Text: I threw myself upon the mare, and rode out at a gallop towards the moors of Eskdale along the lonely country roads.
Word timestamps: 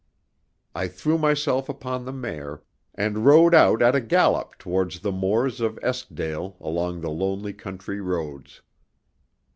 I 0.73 0.87
threw 0.87 1.19
myself 1.19 1.69
upon 1.69 2.05
the 2.05 2.11
mare, 2.11 2.63
and 2.95 3.23
rode 3.23 3.53
out 3.53 3.83
at 3.83 3.93
a 3.95 4.01
gallop 4.01 4.57
towards 4.57 5.01
the 5.01 5.11
moors 5.11 5.61
of 5.61 5.77
Eskdale 5.83 6.57
along 6.59 7.01
the 7.01 7.11
lonely 7.11 7.53
country 7.53 8.01
roads. 8.01 8.63